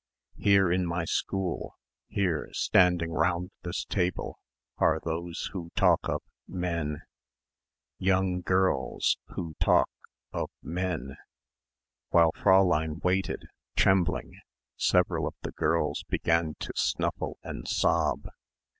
[0.39, 1.75] "Here in my school,
[2.07, 4.39] here standing round this table
[4.79, 7.03] are those who talk of men.
[7.99, 9.19] "Young girls...
[9.35, 9.91] who talk...
[10.33, 11.17] of men."
[12.09, 13.43] While Fräulein waited,
[13.75, 14.39] trembling,
[14.75, 18.25] several of the girls began to snuffle and sob.